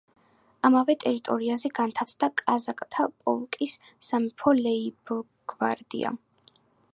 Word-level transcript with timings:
ამავე 0.67 0.93
ტერიტორიაზე 1.01 1.69
განთავსდა 1.79 2.29
კაზაკთა 2.41 3.05
პოლკის 3.27 3.77
სამეფო 4.09 4.55
ლეიბ-გვარდია. 4.63 6.15